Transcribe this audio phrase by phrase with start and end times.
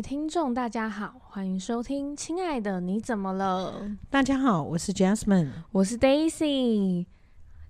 [0.00, 3.82] 位听众，大家好，欢迎收听《亲爱的你怎么了》。
[4.08, 7.04] 大家好，我是 Jasmine，我是 Daisy。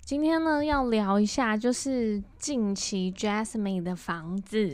[0.05, 4.73] 今天呢，要聊一下，就是近期 Jasmine 的房子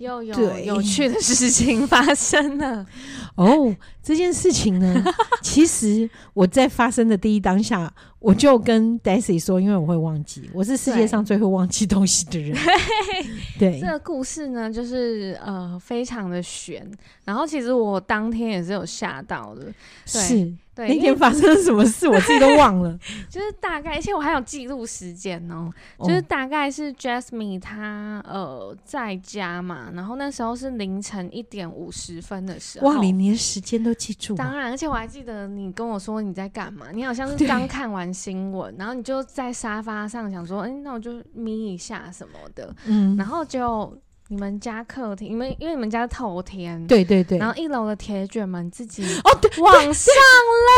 [0.00, 2.84] 又有有趣的事情发生了。
[3.36, 5.04] 哦，这件事情呢，
[5.42, 7.92] 其实我在发生的第一当下。
[8.18, 12.54] 我就跟 Daisy 说，因为我会忘记，我是世界上最会忘记东西的人。
[13.58, 16.86] 对，对这个故事呢，就是呃，非常的悬。
[17.24, 19.72] 然后其实我当天也是有吓到的，
[20.04, 20.52] 是。
[20.80, 22.98] 对，那天发生了什么事，我自己都忘了。
[23.28, 25.70] 就是大概，而且我还有记录时间哦。
[25.98, 32.88] 就是大概是 Jasmine 她呃在家嘛，然后那时候是凌晨一点五十分的时候。
[32.88, 34.34] 哇，你连时间都记住？
[34.34, 42.74] 当然，而且我还记得你跟我说你在干嘛，你好像是刚看完新闻，然后你就在沙发上想说，哎、欸，那我就眯一下什么的。
[42.86, 43.94] 嗯，然后就。
[44.30, 50.72] 你们家客厅，你们因为你们家透天，对对对，然后一楼的铁卷门自己哦，对，往上了。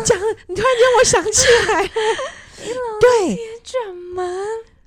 [0.00, 4.46] 你讲，你突然间我想起来，一楼的铁卷门，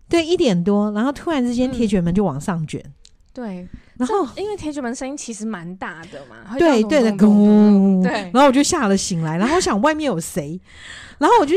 [0.09, 2.83] 对，一点多，然后突然之间铁卷门就往上卷，
[3.31, 10.59] 对，然后因为铁卷门声音其实蛮大的嘛，对对的，咚，对，然后我就吓了醒来，然后我想外面有谁，
[11.17, 11.55] 然后我就。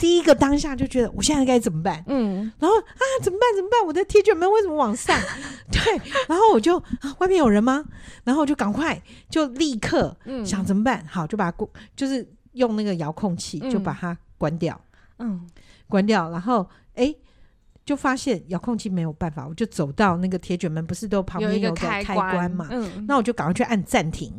[0.00, 2.02] 第一个当下就觉得我现在该怎么办？
[2.06, 3.54] 嗯，然后啊，怎么办？
[3.54, 3.86] 怎么办？
[3.86, 5.14] 我的铁卷门为什么往上？
[5.70, 5.80] 对，
[6.26, 7.84] 然后我就啊，外面有人吗？
[8.24, 11.04] 然后我就赶快就立刻想怎么办？
[11.06, 14.80] 好，就把它就是用那个遥控器就把它关掉。
[15.18, 15.46] 嗯，
[15.86, 17.14] 关掉，然后哎，
[17.84, 22.68] 就发现遥控器没有办法，我就走到那个铁卷门，不是都旁边有个开关嘛？
[22.70, 24.32] 嗯，那我就赶快去按暂停。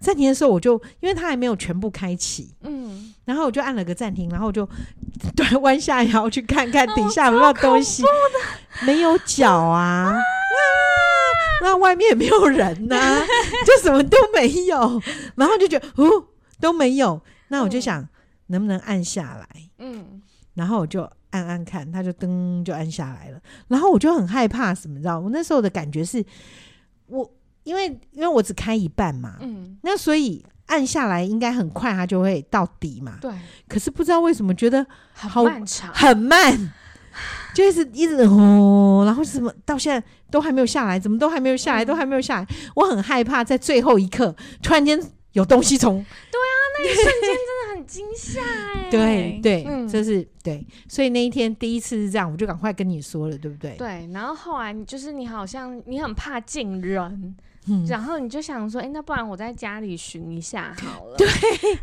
[0.00, 4.68] 暂停的时候，我就因为它还没有全部开启，嗯，然后我就按了个暂停，然后我就
[5.34, 8.02] 对弯下腰去看看底下有没有东西，
[8.84, 10.16] 没有脚啊，啊，
[11.62, 13.22] 那外面也没有人呐、啊，
[13.66, 15.00] 就什么都没有，
[15.34, 16.26] 然后就觉得哦
[16.60, 18.06] 都没有，那我就想
[18.48, 19.48] 能不能按下来，
[19.78, 20.22] 嗯，
[20.54, 26.24] 然后我就按按看，它就噔就按下来了，然后我就很害怕什么，你知道我那时候的感觉是
[27.06, 27.30] 我。
[27.66, 33.18] 因为因为我只开一半嘛，嗯，那所以按下来应该很快，它就会到底嘛。
[33.20, 33.32] 对。
[33.66, 36.72] 可是不知道为什么觉得好很漫长，很慢，
[37.52, 42.46] 就是一直哦，然后什么到现在都还没有下来，怎么都还没有下来，嗯、都还没有下来。
[42.76, 44.96] 我很害怕在最后一刻突然间
[45.32, 45.96] 有东西从。
[45.96, 48.40] 对啊，那一瞬间真的很惊吓
[48.76, 48.88] 哎。
[48.88, 53.74] 对对，就是对，所以那一天第一次是这样，我就赶快跟你说了，对不对？
[53.76, 54.08] 对。
[54.12, 57.36] 然后后来就是你好像你很怕进人。
[57.68, 61.16] 嗯、然后你就想说，哎，那不然我在家里寻一下好了。
[61.16, 61.26] 对。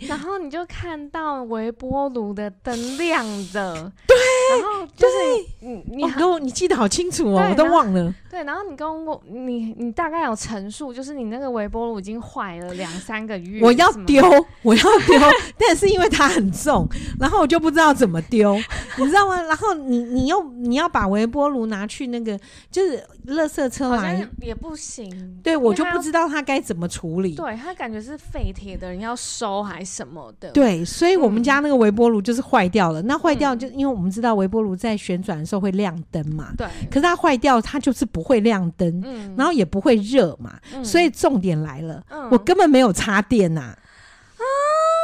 [0.07, 3.91] 然后你就看到微波炉的灯亮着。
[4.07, 4.15] 对。
[4.51, 5.13] 然后就是
[5.59, 8.13] 你你跟我你记得好清楚哦，我都忘了。
[8.31, 13.61] 对，然后你跟我你你大概有陈述，就是你那个微波炉已经坏了两三个月。
[13.61, 14.23] 我要丢，
[14.63, 15.19] 我要丢，
[15.57, 16.87] 但是因为它很重，
[17.19, 18.55] 然后我就不知道怎么丢，
[18.97, 19.41] 你知道吗？
[19.43, 22.39] 然后你你又你要把微波炉拿去那个
[22.71, 25.39] 就是垃圾车来也不行。
[25.43, 25.73] 对我。
[25.73, 33.01] 就不知道它该怎么处理，对他感觉是废铁的人要收还是什么的，对，所以我们家那个微波炉就是坏掉了。
[33.01, 36.67] 嗯、那坏掉就因为我们知道微波炉在旋转的时候会亮灯嘛，对。
[36.89, 43.77] 可是它坏掉，它就是不会亮灯，嗯，然后也不会热嘛，嗯，所以重点来了，嗯，我根本没有插电呐，啊。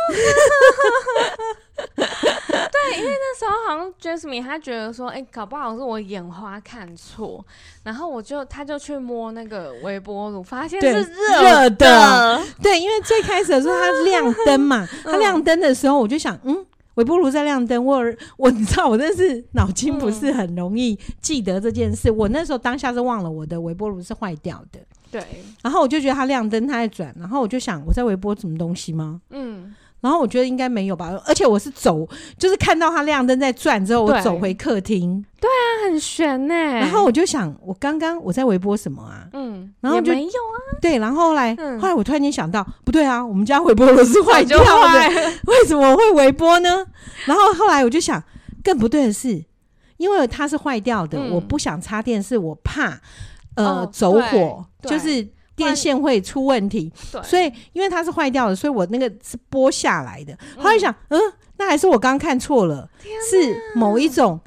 [2.71, 7.43] 对，因为那时候好像 Jasmine 他觉得说，哎、欸，搞不好是我眼花看错，
[7.83, 12.41] 然后我就他就去摸那个微波炉，发现是热的，的。
[12.61, 18.01] 对，因为最开始的时候它亮灯嘛， 它亮灯的时候我就想，嗯，微波炉在亮灯，我
[18.37, 24.79] 我你知道我真是脑筋不是很容易记得这件事，我那时候当下是忘了我的微波炉是坏掉的，
[25.11, 25.23] 对，
[25.61, 29.21] 然后我就觉得它亮灯，它在转，然后我就想我在微波什么东西吗？
[29.29, 29.73] 嗯。
[30.01, 35.25] 然后我觉得应该没有吧，而且我是走，就是看到它亮灯在转之后，我走回客厅。
[35.41, 36.55] 对啊，很悬呢。
[36.55, 39.27] 然后我就想，我刚刚我在微波什么啊？
[39.33, 39.48] 嗯，
[39.81, 40.57] 然后就没有啊。
[40.81, 45.09] 对，然后后来、嗯、后来我突然间想到，不对啊，我们家微波炉是坏掉的，
[45.47, 46.85] 为什么会微波呢？
[47.25, 48.23] 然后后来我就想，
[48.63, 49.43] 更不对的是，
[49.97, 52.99] 因为它是坏掉的，嗯、我不想插电，是我怕
[53.55, 55.27] 呃、哦、走火，就是。
[55.59, 56.89] 电线会出问题，
[57.21, 60.33] 所以因为它是坏掉的，所以我那个是拨下来的。
[60.57, 61.19] 后来想，嗯，
[61.57, 62.89] 那还是我刚刚看错了，
[63.29, 64.39] 是某一种，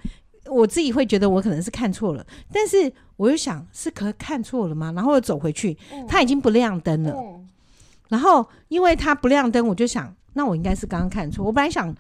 [0.47, 4.93] 我自己会觉得我可能是看错了，但是我又想是可看错了吗？
[4.95, 5.77] 然后又走回去，
[6.09, 7.15] 它已经不亮灯了。
[8.09, 11.45] 然后因为它不亮灯，我就想，那我应该是刚刚看错。
[11.45, 11.95] 我本来想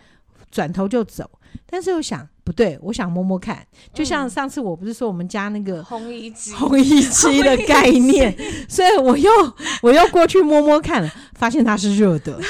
[0.50, 1.30] 转头就走。
[1.66, 8.34] 但是又想不对，我想摸摸看，就像上次我不是说我们家那个红衣机、红衣机的 概念，
[8.66, 9.30] 所以我又
[9.82, 12.40] 我又过去摸摸看了，发现它是热的，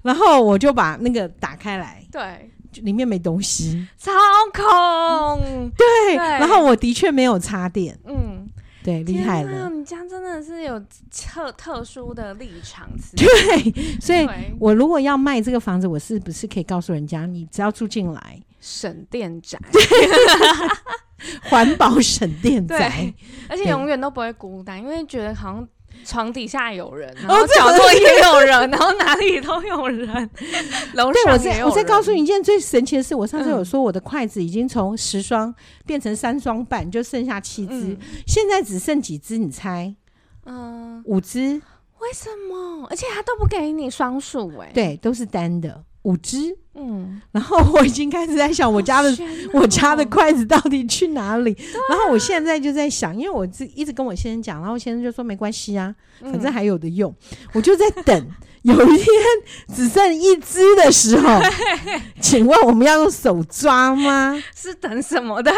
[0.00, 2.50] 然后我就把那个打开来， 对，
[2.82, 4.10] 里面没东西，操
[4.52, 8.48] 控，对，然后我的确没有插电，嗯。
[8.82, 9.70] 对，厉害了！
[9.70, 10.78] 你家真的是有
[11.10, 12.86] 特特殊的立场。
[13.16, 14.28] 对，所以
[14.58, 19.58] 我如果要卖这个房子，我是不是可以告诉人家，你只要住进来，省电宅，
[21.48, 23.10] 环保省电宅，
[23.48, 25.66] 而且永远都不会孤单，因为觉得好像。
[26.04, 30.30] 床底下有人，然后角落也有人， 然后哪里都有人。
[30.94, 35.54] 楼上也有我再告诉你一件最神奇的事，我上次有说我的筷子已经从十双
[35.86, 39.38] 变成三双半，就剩下七只，嗯、现在只剩几只？
[39.38, 39.94] 你猜？
[40.46, 41.60] 嗯，五只。
[42.00, 42.86] 为什么？
[42.90, 44.70] 而且他都不给你双数哎？
[44.74, 45.84] 对，都是单的。
[46.04, 49.16] 五只，嗯，然后我已经开始在想我家的、哦、
[49.54, 51.52] 我家的筷子到底去哪里？
[51.52, 57.10] 啊、然后我现在就在想，因为我自一直跟我先生讲，然后先生就说没关系啊，反正还有的用。
[57.10, 58.28] 嗯、我就在等
[58.64, 59.06] 有一天
[59.74, 61.40] 只剩一只的时候，
[62.20, 64.42] 请问我们要用手抓吗？
[64.54, 65.42] 是等什么？
[65.42, 65.52] 对，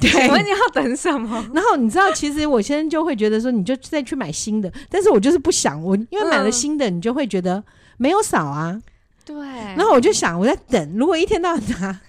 [0.00, 1.48] 对，请问你要等什么？
[1.54, 7.62] 然后你知道，其实我先生就会觉得说，你就再去买新的，但是我就是不想我，因为买了新的，你就会觉得
[7.98, 8.80] 没有少啊。
[9.24, 9.36] 对，
[9.76, 12.00] 然后我就想，我在等，如果一天到晚拿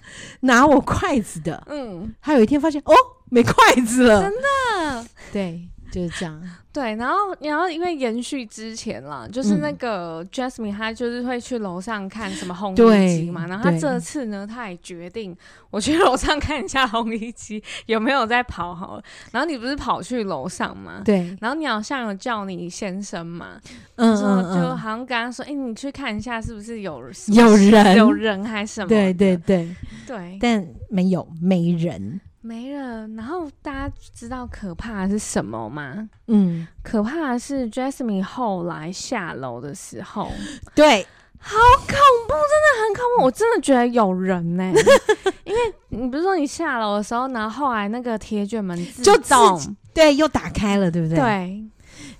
[0.41, 2.93] 拿我筷子的，嗯，他有一天发现哦，
[3.29, 3.53] 没筷
[3.85, 6.41] 子了，真的，对，就是这样。
[6.73, 13.45] 对，然后然后因为延续之前啦，就是那个 Jasmine，她就是会去楼上看什么烘衣机嘛。
[13.45, 15.37] 然后她这次呢，她也决定
[15.69, 19.03] 我去 楼上看一下烘衣机有没有在跑好了。
[19.31, 21.03] 然后你不是跑去楼上吗？
[21.05, 21.37] 对。
[21.39, 23.61] 然后你好像有叫你先生嘛？
[23.97, 24.63] 嗯嗯嗯。
[24.63, 29.69] 就好像跟他说：“哎，你去看一下，是不是有有人有人还是什么？”对对对
[30.07, 30.39] 对。
[30.41, 32.19] 但没有，没人。
[32.45, 36.09] 没了，然后大家知道可怕的是什么吗？
[36.27, 40.29] 嗯，可怕的是 Jasmine 后来下楼的时候，
[40.75, 41.07] 对，
[41.39, 44.73] 好恐怖，真的很恐怖，我真的觉得有人呢、欸，
[45.45, 51.17] 因为你不是说你下楼的时候，然后后来那个铁卷门自动就对又打开了，对不对？
[51.17, 51.63] 对，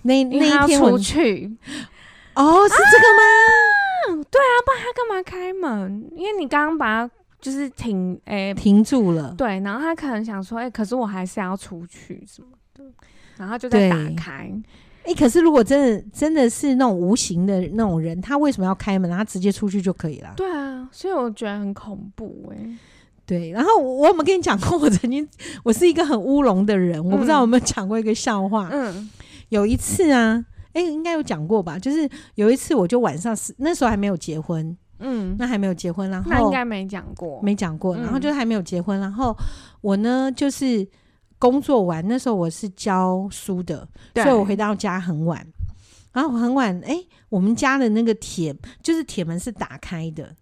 [0.04, 1.54] 那那一天出去，
[2.36, 3.24] 哦，是这个吗？
[3.24, 6.10] 啊对啊，不然他干嘛开门？
[6.16, 7.14] 因为你刚刚把他。
[7.44, 9.36] 就是停，诶、欸，停住了。
[9.38, 12.86] 对，然后他可能想说，哎、欸，可是我还是要出去什么的，
[13.36, 14.50] 然后就在打开。
[15.04, 19.12] 哎、欸，可是如果真的真的是那种无形的那种人，他为什么要开门？
[19.12, 20.31] 他直接出去就可以了。
[20.38, 22.78] 对啊，所以我觉得很恐怖哎、欸。
[23.25, 25.28] 对，然后我有没有跟你讲过，我曾经
[25.63, 28.69] 我是一个很乌龙的人，嗯、我不知道有没有讲过一个笑话。
[28.72, 29.10] 嗯，
[29.50, 31.78] 有一次啊，哎、欸，应该有讲过吧？
[31.78, 34.78] 就是有一次，我就晚上是那时候还没有结婚。
[35.04, 39.36] 嗯，那还没有结婚，然后那应该没讲过，没讲过，然后就还没有结婚，然后
[39.82, 40.88] 我呢就是
[41.38, 45.46] 工作完，那时候我是教书的，所以我回到家很晚，
[46.14, 46.98] 然后很晚，哎，
[47.28, 50.34] 我们家的那个铁就是铁门是打开的，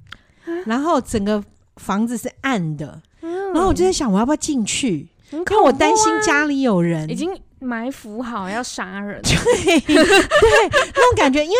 [0.65, 1.43] 然后整个
[1.77, 11.57] 房子是暗的，然后我就在想我要不要进去，因为我担心家里有人，已经埋伏好要杀人， 对对，那种感觉，因为。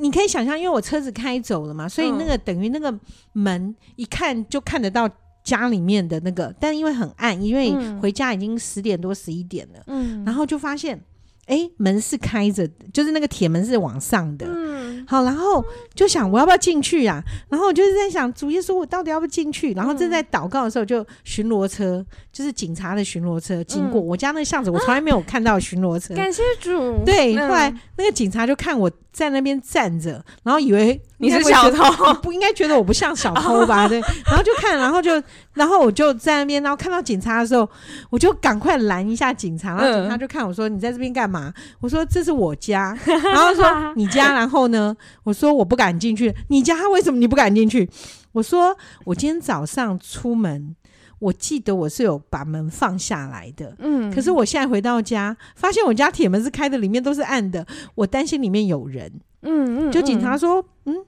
[0.00, 2.92] 你可以想象，因为我车子开走了嘛，所以那个等于那个
[3.32, 5.08] 门一看就看得到
[5.44, 11.00] 家里面的那个，但因为很暗，因为回家已经十点多十一点了，嗯，然后就发现。
[11.46, 14.46] 哎、欸，门是开着，就是那个铁门是往上的。
[14.48, 15.64] 嗯，好，然后
[15.96, 17.18] 就想我要不要进去呀、啊？
[17.50, 19.72] 然后我就是在想，主耶稣，我到底要不要进去？
[19.72, 26.14] 然后正在祷告的时候，就巡逻车，就是警察的巡逻车经过、嗯、我家那巷子，我从来没有看到巡逻车。
[26.14, 27.02] 感谢主。
[27.04, 33.86] 对，后来那个警察就看我在那边站着，然后以为你是小偷，不应该觉得我不像小偷吧？
[33.88, 35.22] 对，然后就看，然后就。
[35.52, 37.68] 然后我就在那边，然后看到警察的时候，
[38.08, 39.74] 我就赶快拦一下警察。
[39.74, 41.52] 然后警察就看我说：“你在这边干嘛？”
[41.82, 42.96] 我说：“这是我家。
[43.04, 44.96] ”然后说：“你家？”然后呢？
[45.24, 47.90] 我说：“我不敢进去。”你家为什么你不敢进去？
[48.30, 48.74] 我说
[49.04, 50.76] ：“我今天早上出门，
[51.20, 53.76] 我记得我是有把门放下来的。
[53.78, 57.64] 嗯，可是我现在回到家，发现我家铁门是开的，里面都是暗的。
[57.94, 59.12] 我担心里面有人。
[59.42, 61.04] 嗯嗯，就警察说：“嗯，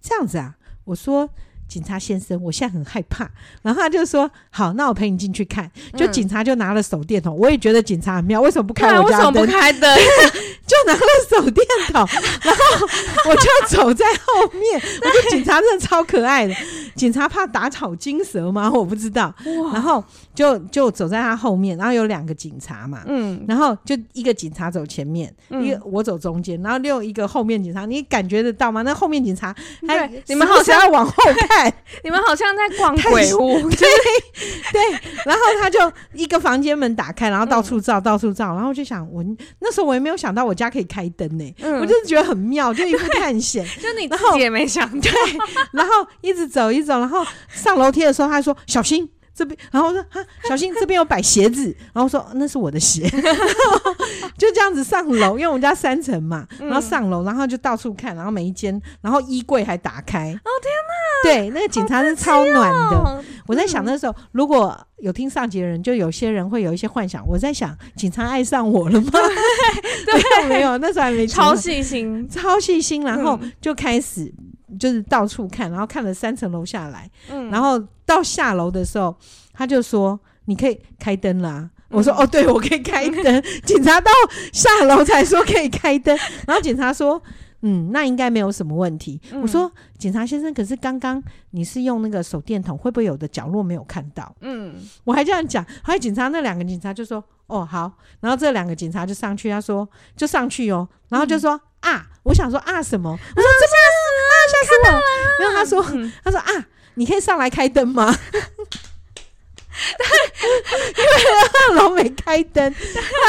[0.00, 1.28] 这样子啊。”我说。
[1.74, 3.28] 警察先生，我现在很害怕。
[3.60, 9.18] 然后他就说：“好，那我陪你进去看。”就警察就拿了手电筒，我也觉得警察很妙，为什么不开我家灯？
[9.18, 9.98] 为什么不开灯？
[10.64, 12.06] 就拿了手电筒，
[12.42, 12.86] 然后
[13.28, 14.80] 我就走在后面。
[15.02, 16.54] 我觉得警察真的超可爱的。
[16.94, 18.70] 警察怕打草惊蛇吗？
[18.72, 19.34] 我不知道。
[19.72, 20.02] 然后
[20.32, 28.82] 就就走在他后面，然后有两个警察嘛，嗯，然后就一个警察走前面，一个我走中间，然后另一个后面警察，你感觉得到吗？
[28.82, 29.54] 那后面警察，
[29.88, 31.12] 还你们好像要往后
[31.48, 31.63] 看，
[32.02, 33.88] 你们好像在逛鬼屋， 对
[34.72, 34.82] 对。
[35.24, 35.78] 然后他就
[36.12, 39.24] 一个房间门打开，然后到处照，到处照，然后就想我
[39.60, 45.10] 那时候我也没有想到我家可以开灯呢，我就是觉得很妙，就一副探险， 就你自己也没想对，
[45.72, 53.08] 然后一直走一走，然后上楼梯的时候，他说小心这边，然后我说哈小心这边有摆鞋子， 然后说那是我的鞋，
[54.38, 63.24] 就这样子上楼，因为我们家三层嘛，然后上楼，然后就到处看，然后每一间，然后衣柜还打开，哦天哪，对，那个警察是超暖的。
[63.46, 67.26] 我在想那时候如果有听上集的人，就有些人会有一些幻想。
[67.26, 69.10] 我在想，警察爱上我了吗？
[70.06, 74.32] 对，没有，那时候还没超细心，超细心，然后就开始。
[74.78, 79.16] 就是到处看，然后看了三层楼下来，嗯，然后到下楼的时候，
[79.52, 81.70] 他就说：“你可以开灯啦、啊。
[81.90, 83.42] 嗯”我说：“哦，对，我可以开灯。
[83.64, 84.10] ”警察到
[84.52, 86.16] 下楼才说可以开灯，
[86.46, 87.22] 然后警察说
[87.62, 89.20] ：“嗯，那应该没有什么问题。
[89.32, 103.78] 嗯”我说：“警察先生，可是刚刚你是用那个手电筒，会不会有的角落没有看到？”嗯，我还这样讲，后来警察那两个警察就说：“哦，好。”然后这两个警察就上去，他说：“就上去哦。”然后就说：“嗯、啊，我想说啊什么？”我说：“这边。”
[104.62, 105.00] 吓死我！
[105.40, 108.14] 然后他说：“嗯、他说啊，你可以上来开灯吗？”
[110.96, 111.10] 因为
[111.68, 112.78] 二楼没开灯， 后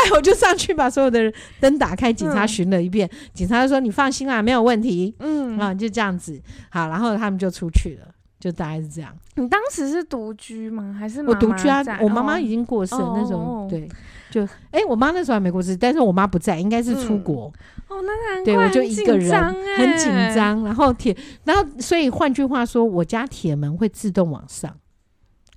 [0.05, 2.13] 来，我就上去把所有的灯打开。
[2.13, 6.39] 警察巡了一遍，嗯、警察就说：“你放心啦，没有问题。”嗯，啊，就这样子。
[6.69, 8.07] 好，然后他们就出去了，
[8.45, 9.11] 就大概是这样。
[9.33, 10.95] 你当时是独居吗？
[10.99, 11.83] 还是我独居啊？
[11.99, 13.89] 我妈妈已经过世了，那种、哦、对。
[14.29, 17.51] 就哎、欸，我妈那时候还没过世，但是我妈不在，应该是出国。
[17.89, 20.63] 嗯、哦，那难怪对，我就一个人，很紧张。
[20.63, 24.77] 然后铁，然后所以换句话说，我家铁门会自动往上，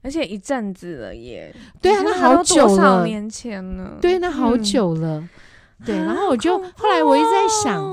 [0.00, 1.54] 而且一阵子了耶。
[1.82, 3.98] 对啊，那好久了，多少年前了？
[4.00, 5.18] 对，那好久了。
[5.20, 5.28] 嗯、
[5.84, 7.84] 对，然后我就、哦、后来我一直在想，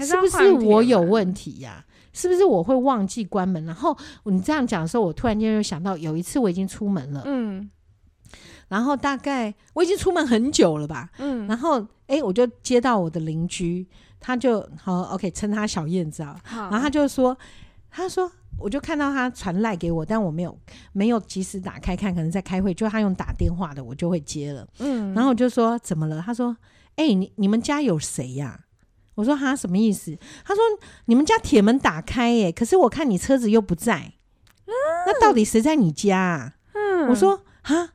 [0.00, 1.83] 是不是我有问题呀、啊？
[2.14, 3.62] 是不是我会忘记关门？
[3.66, 3.94] 然后
[4.24, 7.68] 你这样讲的时候，我突然间又想到，有一次我已经出门了，嗯。
[8.68, 13.86] 然后大概我已经出门很久了吧，嗯，然后哎，我就接到我的邻居，
[14.18, 17.36] 他就好 OK，称他小燕子啊，好，然后他就说，
[17.90, 18.28] 他说，
[18.58, 20.58] 我就看到他传赖给我，但我没有
[20.92, 26.22] 没有及时打开看，可能在开会，就他用打电话的，我就会接了，嗯，然后我就说怎么了？
[26.24, 26.56] 他说，
[26.96, 28.63] 哎，你你们家有谁呀？
[29.14, 30.16] 我说哈，什么意思？
[30.44, 30.62] 他说
[31.06, 34.14] 你们家铁门打开耶，可是我看你车子又不在，
[34.66, 34.72] 嗯，
[35.06, 36.52] 那到底谁在你家啊？
[36.74, 37.90] 嗯，我说哈。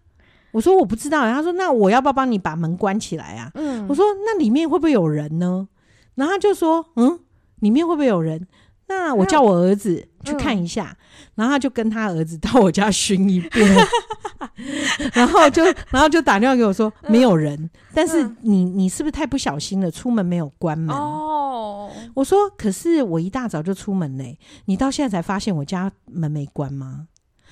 [0.52, 3.52] 我说我不知道，他说那我要不要帮你把门关起来啊？
[3.54, 5.68] 嗯，我说那里面会不会有人呢？
[6.16, 7.20] 然后他就说嗯，
[7.60, 8.48] 里面会不会有人？
[8.90, 10.98] 那我叫我儿子去看一下，嗯、
[11.36, 13.88] 然后他就跟他儿子到我家巡一遍，
[15.14, 19.90] 然后就然后就打电话给我说没有人，嗯、但是你你是不是太不小心了？
[19.90, 21.90] 出门没有关门哦？
[22.14, 27.08] 我说可是我一大早就出门嘞，你到现在才发现我家门没关吗？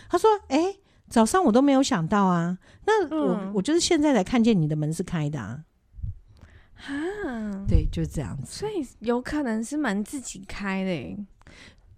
[0.09, 0.57] 他说哎。
[0.57, 0.79] 欸
[1.09, 5.57] 早上我都没有想到啊，那我、嗯、我就是现在才看见你的门是开的啊，
[6.77, 11.17] 哈，对，就是这样子，所以有可能是门自己开的、欸，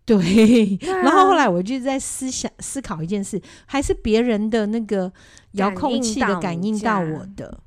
[0.05, 0.77] 对。
[0.77, 5.12] 对啊、然后后来我就在思想思考一件事，还是别人的那个
[5.51, 7.62] 遥控器的感应到我的，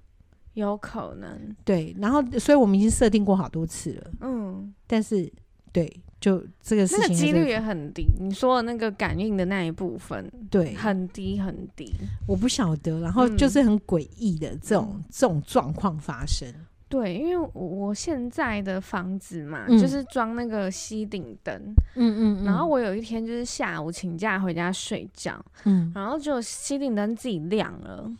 [0.54, 1.94] 有可能，对。
[2.00, 5.30] 然后，所以我们已经设定过好多次了，嗯，但是
[5.72, 6.00] 对。
[6.22, 8.06] 就这个事情，那个几率也很低。
[8.20, 11.92] 你说的那个感应的那一部分，对，很低很低。
[12.28, 16.48] 我不晓得，然后就是很诡异的这种、嗯、这种状况发生。
[16.92, 21.54] 对，因为我现在的房子嘛，嗯、就是装那个吸顶灯。
[21.94, 22.44] 嗯，嗯嗯。
[22.44, 28.12] 然后我有一天就是下午请假回家睡觉，嗯，然后就吸顶灯自己亮了。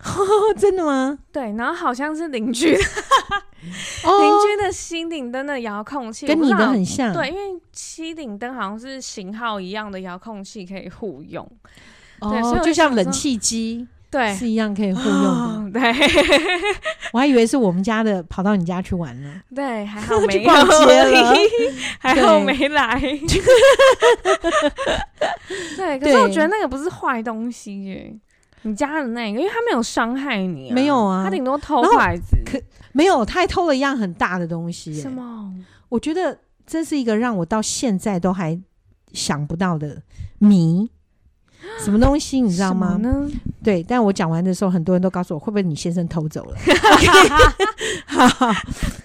[0.56, 1.18] 真的吗？
[1.30, 2.78] 对，然后好像是邻居的。
[3.60, 11.46] 邻居的吸顶灯的遥控器跟你的很像，对，因为吸顶灯好像是型号一样的遥控器可以互用，
[12.20, 15.80] 对，所以就像冷气机，对，是一样可以互用的。
[15.80, 15.92] 对，
[17.12, 21.34] 我还以为是我们家的跑到你家去玩了，对，还好 没逛街了，
[21.98, 23.00] 还好没来。
[25.76, 28.14] 对，可是我觉得那个不是坏东西耶，
[28.62, 32.36] 你家的那个，因为他没有伤害你，没有啊，他顶多偷筷子。
[32.46, 32.56] 可
[32.92, 34.94] 没有，他还偷了一样很大的东西。
[34.94, 35.52] 什么？
[35.88, 38.56] 我觉得这是一个让我到现在都还
[39.12, 40.02] 想不到的
[40.38, 40.88] 谜。
[41.80, 42.40] 什么东西？
[42.40, 42.96] 你知道吗？
[42.96, 43.28] 呢？
[43.62, 46.56] 对，但我讲完的时候，很多人都告诉我，会不会你先生偷走了
[48.06, 48.52] 好 好，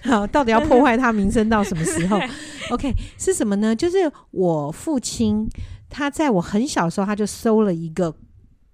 [0.02, 2.18] 好，到底要破坏他名声到什么时候？
[2.70, 3.74] OK，是什么呢？
[3.74, 5.48] 就是我父亲
[5.88, 8.14] 他在我很小的时候，他就收了一个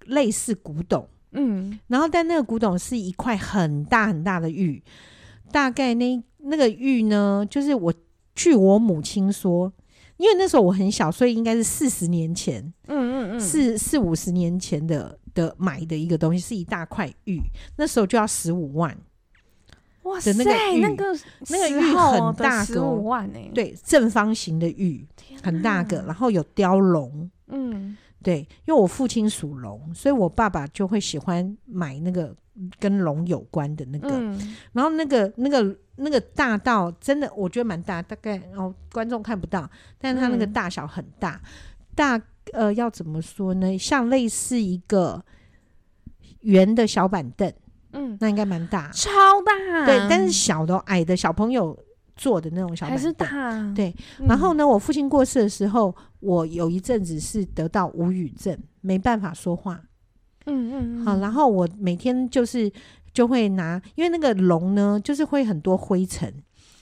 [0.07, 4.83] 类似古董，嗯，然后但那个古董是一块很大很大的玉，
[5.51, 7.93] 大概那那个玉呢，就是我
[8.35, 9.73] 据我母亲说，
[10.17, 17.41] 因为那时候我很小，所以应该是四十年前，嗯嗯嗯，四四五十年前的的买的一个东西，是一大块玉，
[17.77, 18.97] 那时候就要十五万。
[20.03, 21.19] 哇塞，那个那个
[21.49, 25.05] 那个玉很大个，十五万哎，对，正方形的玉，
[25.43, 32.33] 很大个，然后有雕龙，嗯，对，因为我父亲属龙，所以我爸爸就会喜欢买那个
[32.79, 41.51] 跟龙有关的那个，嗯、然后那个那个那个大到真的，我觉得蛮大，大概哦观众看不到，但是它那个大小很大，嗯、
[41.95, 42.23] 大
[42.53, 43.77] 呃要怎么说呢？
[43.77, 45.25] 像类似一个
[46.41, 47.53] 圆的小板凳。
[47.93, 49.11] 嗯，那应该蛮大，超
[49.43, 49.87] 大。
[49.87, 51.75] 对，但是小的矮的小朋友
[52.15, 53.75] 坐的那种小板凳还是大。
[53.75, 59.81] 对，嗯、然后呢，我父亲过世的时候，我有一阵子是得到无语症，没办法说话。
[60.47, 62.73] 嗯嗯，嗯好，然后我每天就是
[63.13, 66.33] 就会拿，因为那个龙呢，就是会很多灰尘。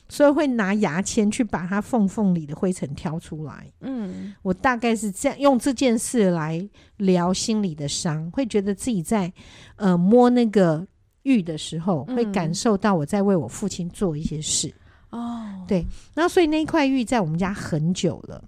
[0.06, 3.66] 所以会拿牙签去把它缝缝里的灰尘挑出来。
[3.80, 6.68] 嗯，我大概是这样用这件事来
[6.98, 9.32] 疗心里的伤，会觉得自己在
[9.76, 10.86] 呃摸那个
[11.22, 14.72] 玉的时候，会感受到我在为我父亲做一些事。
[15.08, 18.44] 哦，对，然后所以那一块玉在我们家很久了。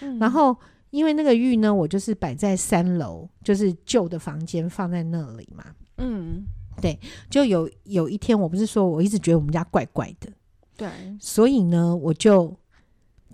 [0.00, 0.56] 嗯，然后
[0.94, 5.64] 因为那个玉呢，我就是摆在三楼，就是旧的房间放在那里嘛。
[5.98, 6.44] 嗯，
[6.80, 6.96] 对，
[7.28, 10.30] 就有有一天，我不是说我一直觉得我们家怪怪的。
[10.76, 12.56] 对，所以呢，我就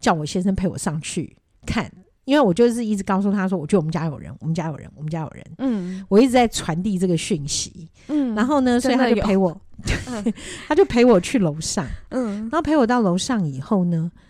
[0.00, 1.36] 叫我先生陪我上去
[1.66, 1.92] 看，
[2.24, 5.44] 因为我就是一直告诉他说，我觉得我们家有人，我们家有人，我们家有人。
[5.58, 7.90] 嗯，我一直在传递这个讯息。
[8.08, 9.60] 嗯，然后呢，所以他就陪我，
[10.66, 11.86] 他就陪我去楼上。
[12.08, 14.29] 嗯，然后陪我到楼上以后呢，我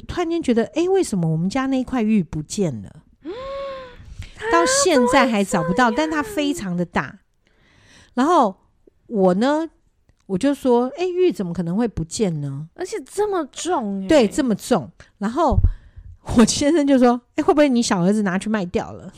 [0.00, 2.90] 突然间觉得，哎，为什么我们家那块玉不见了？
[3.22, 3.32] 嗯，
[4.50, 7.18] 到现在还找不到，但它非常的大。
[8.14, 8.56] 然后
[9.06, 9.68] 我呢？
[10.26, 12.66] 我就说，哎、欸，玉怎么可能会不见呢？
[12.74, 14.90] 而且这么重，对，这么重。
[15.18, 15.58] 然后
[16.36, 19.12] 我先生就说，哎、欸，会不会你小儿子拿去卖掉了？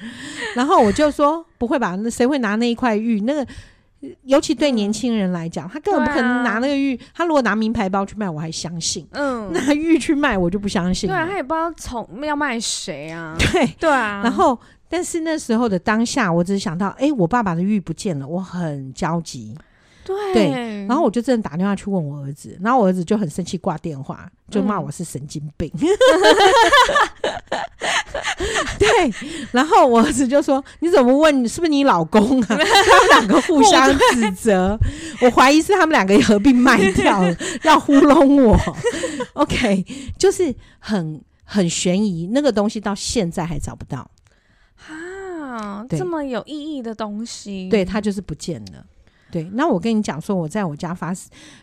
[0.54, 1.94] 然后我就说，不会吧？
[1.96, 3.20] 那谁会拿那一块玉？
[3.22, 3.46] 那个，
[4.24, 6.96] 尤其对年轻人来讲，嗯、他根本不可能拿那个玉。
[6.96, 9.06] 啊、他如果拿名牌包去卖，我还相信。
[9.10, 11.08] 嗯， 拿玉去卖，我就不相信。
[11.08, 13.34] 对啊，他也不知道从要卖谁啊。
[13.38, 14.20] 对对啊。
[14.22, 14.58] 然后，
[14.88, 19.56] 但是那时候的当下，我只是想到，哎、欸，我爸爸的玉不见了，我很焦急。
[20.32, 25.70] 对，然后我就真的打电话去问我儿子，然后我儿子就很生气挂电话，就骂我是神经病。
[25.74, 25.80] 嗯、
[28.78, 28.88] 对，
[29.52, 31.48] 然后我儿子就说：“你怎么问？
[31.48, 34.78] 是不是你老公啊？” 他们两个互相指责，
[35.20, 38.58] 我怀疑是他们两个也合并卖掉了，要糊弄我。
[39.32, 39.84] OK，
[40.16, 44.10] 就是很很悬疑，那个东西到现在还找不到。
[44.86, 48.84] 啊，这么有意义的东西，对，它就是不见了。
[49.30, 51.12] 对，那我跟你讲说，我在我家发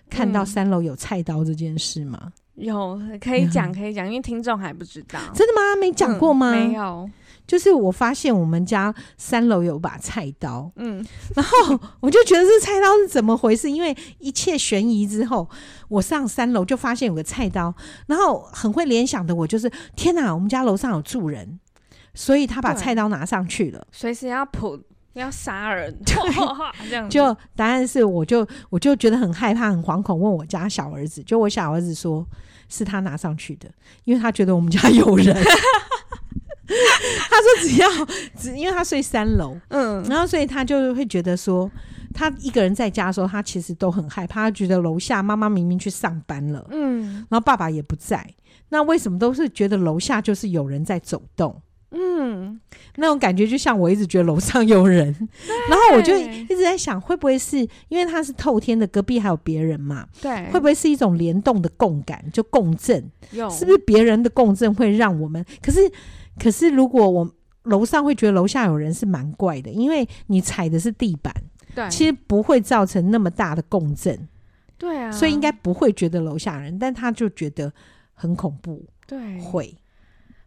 [0.10, 2.20] 看到三楼有菜刀这件事吗？
[2.24, 5.20] 嗯、有，可以讲，可以讲，因为听众还不知道。
[5.34, 5.76] 真的吗？
[5.80, 6.54] 没讲过吗？
[6.54, 7.10] 嗯、没有。
[7.48, 13.70] 就是我发现我们家三楼有把菜刀，嗯，然后 我就觉得这菜刀是怎么回事？
[13.70, 15.48] 因为一切悬疑之后，
[15.88, 17.72] 我上三楼就发现有个菜刀，
[18.08, 21.60] 然后很会联想的我就是，天哪，我们家楼上有住人，
[22.16, 24.80] 所以他把菜刀拿上去了，随时要扑。
[25.20, 26.90] 要杀人， 对。
[26.90, 32.26] 这样就答案是，我就我就觉得很害怕、很惶恐，问我家小儿子，就我小儿子说
[32.70, 33.70] 是他拿上去的，
[34.04, 35.36] 因为他觉得我们家有人。
[36.68, 37.88] 他说只要
[38.36, 41.70] 只因为他睡三楼，嗯，然后所以他就会觉得说，
[42.12, 48.28] 他一个人在家的时候，他其实都很害怕，他觉得楼下妈妈明明去上班了，嗯，然后爸爸也不在，
[48.70, 51.62] 那为什么都是觉得楼下就是有人在走动？
[51.98, 52.60] 嗯，
[52.98, 55.06] 那种感觉就像我一直觉得楼上有人，
[55.70, 60.06] 然后我就一直在想，会不会是因为它是透天的，隔壁还有别人嘛？
[60.22, 63.10] 对，会不会是一种联动的共感，就共振？
[63.50, 65.44] 是不是别人的共振会让我们？
[65.62, 65.80] 可是，
[66.38, 67.32] 可是如果我
[67.64, 71.34] 楼上会觉得楼下有人是蛮怪的，因为你踩的是地板，
[71.74, 74.28] 对，其实不会造成那么大的共振，
[74.78, 77.72] 对啊，所以应该不会觉得楼下人，但他就觉得
[78.14, 79.74] 很恐怖，对，会。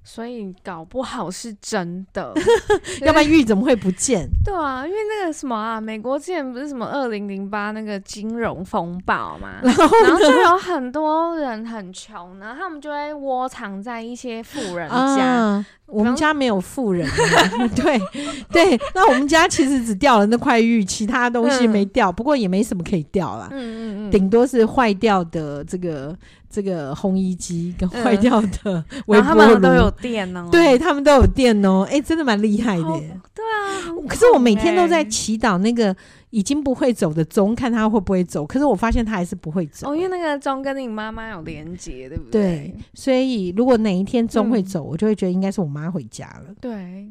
[0.09, 2.33] 所以搞不好是真的，
[3.05, 4.27] 要不然玉怎么会不见？
[4.42, 14.97] 对啊，因为那个什么啊，美国之前不是什么二零零八那个金融风暴嘛，然后，然后就有很多人很穷，然后他们就会窝藏在一些富人家。
[14.97, 17.07] 啊、我们家没有富人，
[17.77, 17.99] 对
[18.51, 18.81] 对。
[18.94, 23.49] 那我们家其实只掉了那块玉，其他东西没掉，嗯、不过也没什么可以掉了。
[23.53, 26.16] 嗯嗯嗯，顶多是坏掉的这个
[26.51, 30.49] 这个烘衣机跟坏掉的 微波炉，嗯、他们都有电哦。
[30.51, 32.83] 对，他们都有电哦，哎、欸，真的蛮厉害的。
[33.35, 35.95] 对啊，可是我每天都在祈祷那个
[36.31, 38.47] 已经不会走的钟，看他会不会走。
[38.47, 39.91] 可是我发现他还是不会走。
[39.91, 42.43] 哦，因为那个钟跟你妈妈有连接，对不对？
[42.43, 46.55] 对，所以如果哪一天钟会走，嗯、我就会觉得应该是我妈回家了。
[46.61, 47.09] 对。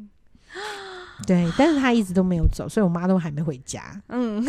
[1.26, 4.00] 对，但是他一直都没有走，所以我妈都还没回家。
[4.08, 4.44] 嗯，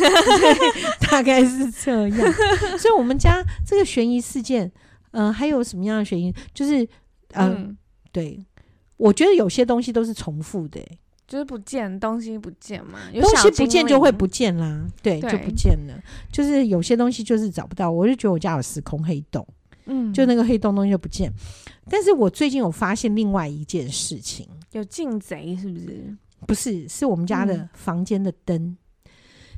[1.10, 2.32] 大概是这样。
[2.78, 4.70] 所以，我们家这个悬疑事件，
[5.10, 6.32] 嗯、呃，还有什么样的悬疑？
[6.54, 6.88] 就是，
[7.32, 7.76] 呃、嗯，
[8.12, 8.44] 对，
[8.96, 16.00] 我觉得有些东西都是重复的、欸，就是不见东西不见嘛，东西不见就会不见啦，对，对就不见了。
[16.32, 19.46] 就是有些东西就是找不到，我就觉得我家有时空黑洞，
[19.86, 21.32] 嗯，就那个黑洞东西就不见。
[21.88, 26.16] 但是我最近有发现另外一件事情，有进贼是不是？
[26.46, 28.76] 不是，是我们家的房间的灯、嗯、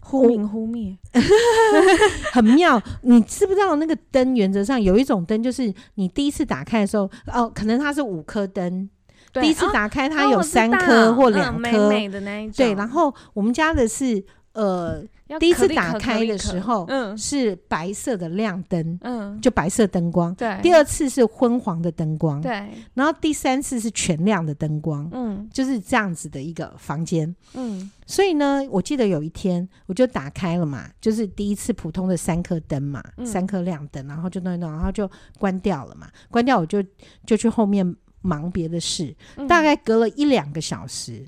[0.00, 0.96] 忽明忽灭，
[2.32, 2.82] 很妙。
[3.02, 8.88] 你知不知道那个灯原则上有一种灯，就是你第一次打开的时候，哦，可能它是五颗灯，
[9.34, 12.52] 第一次打开它有三颗或两颗、的那一种。
[12.56, 15.02] 对，然后我们家的是呃。
[15.40, 20.34] 第一次打开的时候，嗯，是白色的亮灯，嗯，就白色灯光。
[20.34, 27.90] 对，第二次是昏黄的灯光，对，然后第三次是全亮的灯光，嗯，就是这样子的一个房间，嗯。
[28.04, 36.84] 所以呢，我记得有一天我就打开了嘛，就是第一次普通的三颗灯嘛，三颗亮灯，然后就弄一弄，然后就关掉了嘛，关掉我就
[37.24, 39.16] 就去后面忙别的事，
[39.48, 41.24] 大概隔了一两个小时。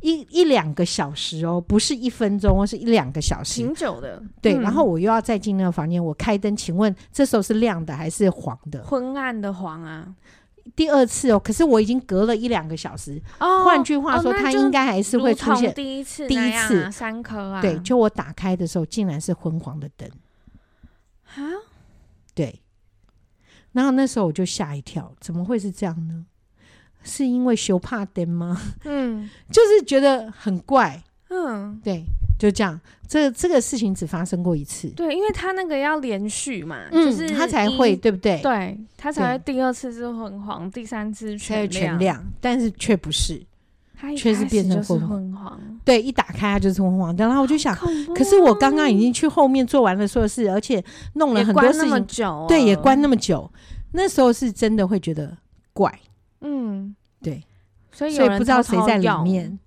[0.00, 4.22] 一一两个小时哦，不是一分钟，是一两个小时，挺久的。
[4.40, 8.82] 对，嗯、然后我又要再进那个房间，我开灯，请问这时候是亮的还是黄的？
[8.84, 10.14] 昏暗的黄啊。
[10.76, 13.20] 第二次哦，可是我已经隔了一两个小时。
[13.40, 17.62] 哦，换句话说，它应该还是会出现第一次，第一次三颗啊。
[17.62, 20.08] 对，就我打开的时候，竟然是昏黄的灯。
[21.34, 21.40] 啊？
[22.34, 22.60] 对。
[23.72, 26.26] 然后那时候我就吓一跳，怎么会是这样呢？
[27.02, 28.60] 是因为修怕灯吗？
[28.84, 31.02] 嗯， 就是觉得很怪。
[31.30, 32.04] 嗯，对，
[32.38, 32.80] 就这样。
[33.06, 34.88] 这这个事情只发生过一次。
[34.88, 38.38] 对，因为他那个要连续嘛，嗯、就是他才会，对不对？
[38.42, 43.42] 对，他才会第二次是昏黄，第三次全亮，全亮，但是却不是，
[44.14, 45.58] 却是变成昏昏黄。
[45.84, 47.16] 对，一打开它就是昏黄。
[47.16, 47.74] 然后我就想，
[48.14, 50.82] 可是我刚刚已经去后面做完了所有事，而且
[51.14, 53.50] 弄了很多事情，久对，也关那么久。
[53.92, 55.34] 那时候是真的会觉得
[55.72, 55.98] 怪。
[56.40, 57.44] 嗯，对，
[57.92, 59.58] 所以所以不知道谁在里面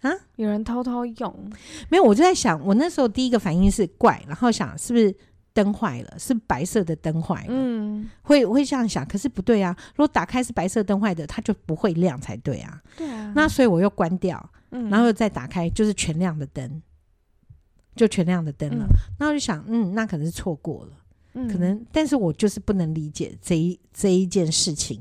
[0.00, 0.10] 啊？
[0.36, 1.50] 有人偷偷用？
[1.88, 5.14] 没有，我就在想，我那时候第一个反应是怪，然后想是不是
[5.52, 7.48] 灯坏了，是白色的灯坏了？
[7.50, 9.76] 嗯，会会这样想，可是不对啊！
[9.90, 12.82] 如果打开是白色灯坏的，它就不会亮才对啊。
[12.96, 16.82] 对啊，那所以我又关掉，嗯，然后又再打开，就是全亮的灯，
[17.94, 18.86] 就全亮的灯了。
[19.18, 20.92] 那我就想，嗯，那可能是错过了，
[21.34, 25.00] 嗯，可能，但是我就是不能理解这一这一件事情。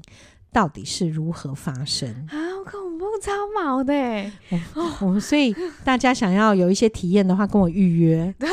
[0.52, 2.36] 到底是如何发生啊？
[2.64, 3.94] 好恐怖，超毛的！
[5.00, 8.34] 我们所以大家想要有一些体验的话，跟我预约。
[8.38, 8.50] 对，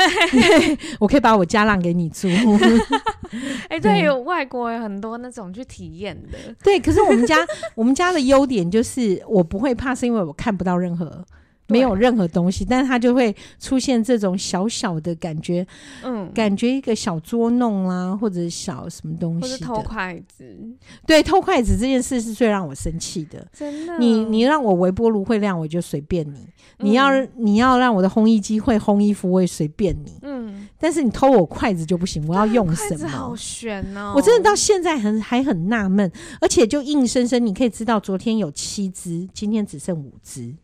[0.98, 2.28] 我可以把我家让给你住。
[3.68, 6.38] 哎、欸，对，有外国有很多那种去体验的。
[6.62, 7.36] 对，可是我们家
[7.76, 11.24] 我们家的优点就是我不会怕，是因为我看不到任何。
[11.68, 15.66] 没有任何东西，但是它就会出现这种小小的感觉，
[16.02, 20.56] 嗯，感觉一个小捉弄啦，或者小什么东西，偷筷子。
[21.06, 23.46] 对，偷筷子这件事是最让我生气的。
[23.52, 26.38] 真的，你你让我微波炉会亮，我就随便你；
[26.78, 30.18] 你要你要让我的烘衣机会烘衣服，我也随便你。
[30.22, 33.08] 嗯，但是你偷我筷子就不行，我要用什么？
[33.08, 34.14] 好悬哦！
[34.16, 40.54] 我真的到现在很还很纳闷，而且就硬生生，你可以知道昨天有七只，今天只剩五只。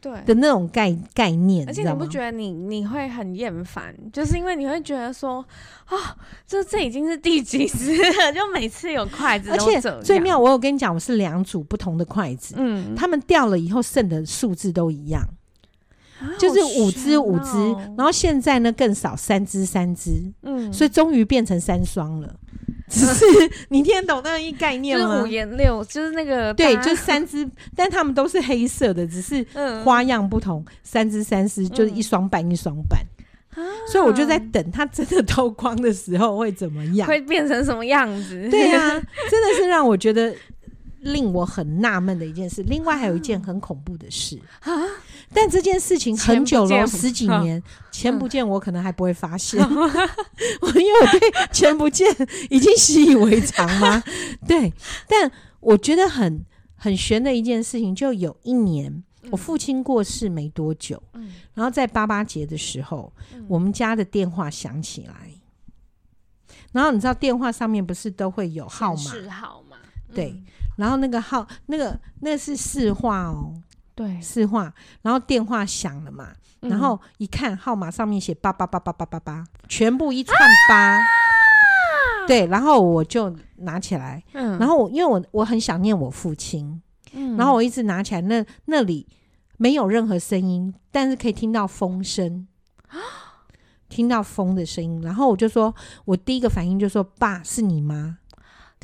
[0.00, 0.12] 对。
[0.24, 5.44] 的那种概概念，而且你不觉得你你会很厌烦，就是因为你会觉得说，
[5.86, 5.98] 啊、哦，
[6.46, 15.22] 这这已经是第几次了，就每次有筷子，而且最妙，我有跟你讲，我是两组不同的筷子，嗯，他们掉了以后剩的数字都一样，
[16.20, 22.34] 啊、就是五只五只，哦、然后现在呢更少，三只三只，嗯，所以终于变成三双了。
[22.90, 23.24] 只是
[23.68, 25.22] 你听得懂那一概念吗？
[25.22, 29.44] 五颜六，就是那个对，就三只， 但他们都是黑色的，只是
[29.84, 30.64] 花样不同。
[30.82, 33.00] 三只三只就是一双半一双半，
[33.90, 38.48] 所以我就在等它真的透光的时候会怎么样，会变成什么样子？
[38.50, 38.90] 对啊，
[39.30, 40.32] 真的是让我觉得
[41.12, 42.62] 令我很纳闷的一件事。
[42.64, 44.72] 另外还有一件很恐怖的事啊。
[45.32, 51.20] 但这件事情很久了，十几年，钱不见我可能还不会发现， 我因为我对
[51.52, 52.08] 钱不见
[52.48, 54.02] 已经习以为常吗？
[54.46, 54.72] 对，
[55.08, 56.44] 但我觉得很
[56.76, 61.02] 很悬的一件事情，就有一年我父亲过世没多久，
[61.54, 63.12] 然后在八八节的时候，
[63.48, 65.30] 我们家的电话响起来，
[66.70, 69.02] 然后你知道电话上面不是都会有号码？
[69.28, 69.76] 号码、
[70.08, 70.42] 嗯、对。
[70.76, 73.52] 然后那个号，那个那是市话哦，
[73.94, 74.72] 对，市话。
[75.02, 76.28] 然后电话响了嘛，
[76.60, 80.36] 嗯、然后一看号码上面写八八八八八八八，全部一串
[80.68, 80.76] 八。
[80.76, 81.00] 啊、
[82.26, 89.06] 对，然后我就拿起来，嗯、然后我因为我我很想念我父亲，嗯、然后我一直拿起来，那那里
[89.56, 92.46] 没有任何声音，但是可以听到风声，
[93.88, 95.00] 听到风的声音。
[95.00, 98.18] 然后我就说，我第一个反应就说：“爸，是你吗？”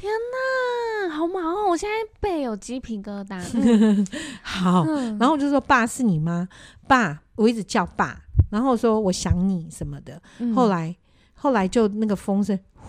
[0.02, 1.68] 天哪，好忙哦！
[1.68, 3.40] 我现在背有鸡皮疙瘩。
[3.54, 4.04] 嗯、
[4.42, 6.48] 好，嗯、然后我就说：“爸，是你吗？”
[6.88, 10.20] 爸，我一直叫爸，然后说：“我想你什么的。
[10.40, 10.96] 嗯”后来，
[11.34, 12.88] 后来就那个风声呼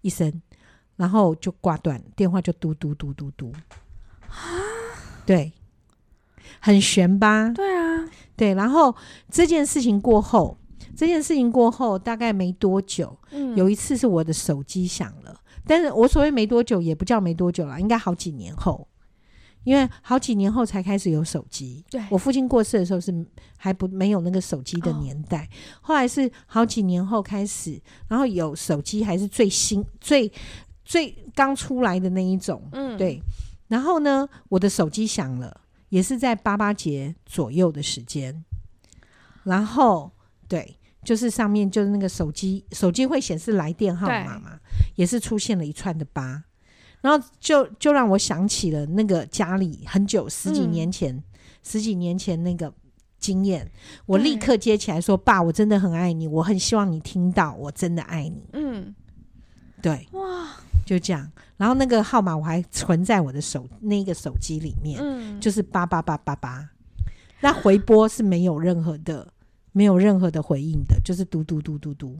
[0.00, 0.42] 一声，
[0.96, 3.52] 然后就挂断，电话就嘟嘟嘟嘟嘟。
[4.28, 4.34] 啊，
[5.24, 5.52] 对，
[6.58, 7.50] 很悬吧？
[7.50, 8.54] 对啊，对。
[8.54, 8.92] 然后
[9.30, 10.58] 这件事情过后，
[10.96, 15.42] 这件事情过后大概没多久，嗯、有一次是我的手机响了。
[15.66, 18.86] 但是我所谓没多久，也不叫没多久了，应该好几年后，
[19.64, 21.84] 因为好几年后才开始有手机。
[21.90, 23.12] 对，我父亲过世的时候是
[23.56, 25.48] 还不没有那个手机的年代，哦、
[25.80, 30.30] 后来是好几年后开始，然后有手机还是最新、最
[30.84, 32.62] 最刚出来的那一种。
[32.72, 33.20] 嗯，对。
[33.68, 38.44] 然后呢，我的手机响了，也是在八八节左右的时间。
[39.42, 40.12] 然后，
[40.46, 40.78] 对。
[41.06, 44.58] 就是上面就是那个手机，手机会显示来电号码嘛，
[44.96, 46.42] 也是出现了一串的八，
[47.00, 51.22] 然后就就让我想起了那个家里很久十几年前，嗯、
[51.62, 52.74] 十几年前那个
[53.20, 53.70] 经验，
[54.04, 58.92] 我立刻接起来说：“爸，我真的很爱你，我很希望你听到，我真的爱你。”嗯，
[59.80, 61.30] 对，哇，就这样。
[61.56, 66.68] 然后那个号码我还存在我的手那个手机里面，嗯，就是八八八八八，
[67.42, 69.32] 那回拨是没有任何的。
[69.76, 72.16] 没有任何的回应的，就是嘟嘟嘟嘟嘟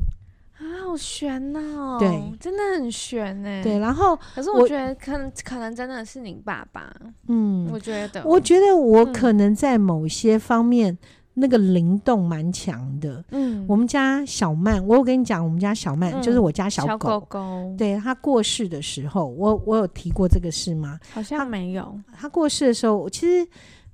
[0.59, 1.97] 啊，好悬呐、哦！
[1.99, 3.63] 对，真的很悬哎。
[3.63, 6.95] 对，然后可是我觉得可能我可能真的是你爸爸，
[7.29, 10.99] 嗯，我觉得，我觉得我可能在某些方面、嗯、
[11.33, 13.25] 那个灵动蛮强的。
[13.31, 21.01] 嗯，我们家小曼，我有跟你讲，我们家小曼、嗯、就是我家小狗，小狗狗，对，他过世的时候，我我有提过这个事吗？
[21.11, 21.99] 好像没有。
[22.13, 23.49] 他，他过世的时候，其实。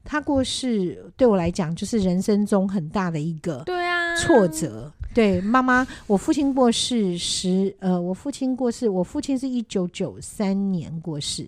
[0.04, 4.92] 他过世对我来讲就是人生中很大的一个对啊挫折。
[5.14, 11.46] 对妈妈，我父亲过世时，呃，我父亲过世，我父亲是一九九三年过世，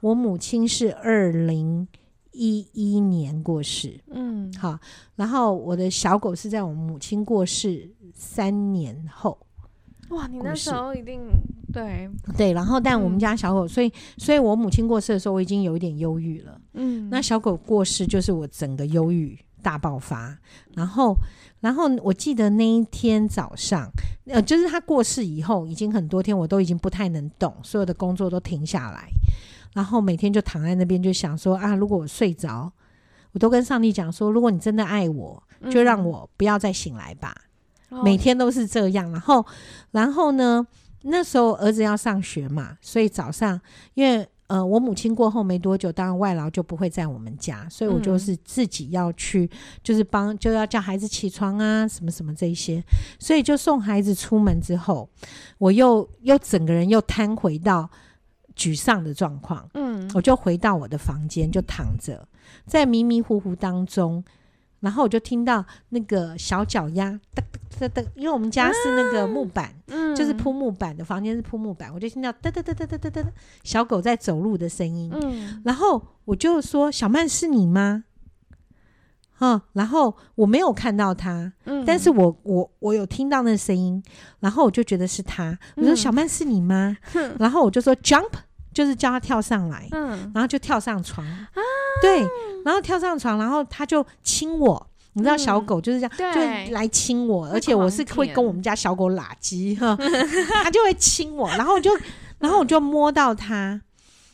[0.00, 1.86] 我母亲是二零
[2.32, 4.00] 一一年过世。
[4.10, 4.78] 嗯，好，
[5.16, 9.38] 然后我的小狗是在我母亲过世三年后。
[10.08, 11.20] 哇，你那时候一定
[11.70, 16.58] 对对，然后但我们家小狗，嗯、所以所以我母亲过世的时候，我已经有一点忧郁了。
[16.74, 20.36] 嗯，那小狗过世就是我整个忧郁大爆发。
[20.74, 21.16] 然后，
[21.60, 23.88] 然后我记得那一天早上，
[24.26, 29.08] 呃，就是他过世以后，已经很多天，我都已经不太能动，所有的工作都停下来，
[29.72, 32.70] 然后每天就躺在那边，就想说啊，如果我睡着，
[33.32, 37.34] 我都跟上帝讲说，如果你真的爱我，就让我不要再醒来吧。
[37.90, 39.46] 嗯每天都是这样，然后，
[39.92, 40.66] 然后呢？
[41.06, 43.60] 那时候儿子要上学嘛，所以早上，
[43.92, 49.50] 因为呃，我母亲过后没多久，当然外劳就不会在我们家，所以我就是自己要去，
[49.82, 52.84] 就是帮，就要叫孩子起床啊，什么什么这一些，
[53.18, 55.08] 所以就送孩子出门之后，
[55.58, 57.88] 我又又整个人又瘫回到
[58.54, 62.28] 沮丧的状况，嗯，我就回到我的房间，就躺着，
[62.66, 64.22] 在迷迷糊糊当中。
[64.84, 67.42] 然后我就听到那个小脚丫哒
[67.80, 75.10] 哒哒哒，因为我们家是那个木板，啊嗯、就是铺木板的房间是铺木板，我就听到哒哒哒哒哒哒哒小狗在走路的声音。
[75.14, 78.04] 嗯、然后我就说：“小曼是你吗？”
[79.32, 84.02] 哈，然后我没有看到他，嗯、但是我我我有听到那声音，
[84.40, 85.58] 然后我就觉得是他。
[85.76, 88.30] 我说：“小曼是你吗？”嗯、然后我就说：“Jump！”
[88.74, 91.46] 就是叫他跳上来，嗯、然后就跳上床，啊、
[92.02, 92.26] 对。
[92.64, 99.94] 然后跳上床，然后他就亲我，你知道小狗就是这样，嗯、就来亲我，而且我是会跟我们家小狗拉鸡哈，
[100.64, 101.90] 它就会亲我，然后就，
[102.38, 103.78] 然后我就摸到它，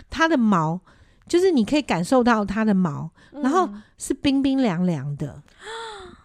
[0.08, 0.80] 它的毛，
[1.26, 6.16] 就是你可以感受到它的毛，然后是冰冰凉凉的，嗯、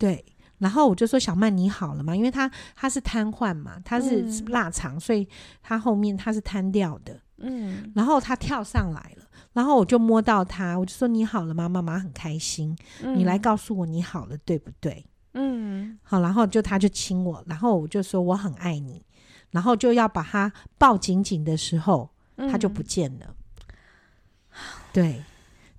[0.00, 0.24] 对，
[0.58, 2.16] 然后我就说小曼你好了吗？
[2.16, 5.28] 因为它它是瘫痪嘛，它是腊肠，所以
[5.62, 9.26] 它后面它是瘫掉的，嗯，然后他跳上来了。
[9.52, 11.68] 然后我就摸到他，我就说你好了吗？
[11.68, 15.04] 妈妈很开心，嗯、你来告诉我你好了，对不对？
[15.34, 19.04] 嗯，好，然后就他就亲我，然后我就说我很爱你，
[19.50, 22.08] 然后就要把他抱紧紧的时候，
[22.50, 23.26] 他就不见了。
[23.28, 24.54] 嗯、
[24.90, 25.22] 对，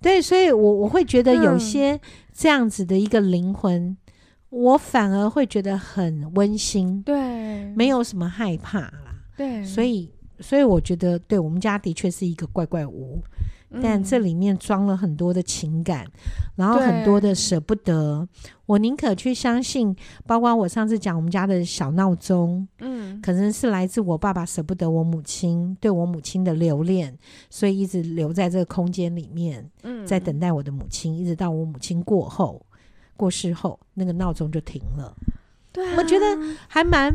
[0.00, 2.00] 对，所以我我会觉得有些
[2.32, 3.96] 这样子的一个灵魂，嗯、
[4.50, 13.22] 我反而会觉得很温馨，对，没有什么害怕啦，对，所以，所以我觉得，对我们家的确是一个怪怪屋。
[13.82, 16.06] 但这里面装了很多的情感，
[16.54, 18.24] 然后很多的舍不得。
[18.66, 19.92] 我宁可去相信，
[20.28, 27.18] 包括我上次讲我们家的小闹钟，嗯，可能是来自我爸爸舍不得我母亲，对我母亲的留恋，
[27.50, 32.64] 所以一直留在这个空间里面，嗯，在等待我的母亲，一直到我母亲过后
[33.16, 35.12] 过世后，那个闹钟就停了。
[35.72, 36.24] 对啊，我觉得
[36.68, 37.12] 还蛮。